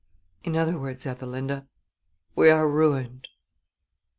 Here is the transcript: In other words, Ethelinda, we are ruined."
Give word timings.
In 0.43 0.55
other 0.57 0.79
words, 0.79 1.05
Ethelinda, 1.05 1.67
we 2.35 2.49
are 2.49 2.67
ruined." 2.67 3.27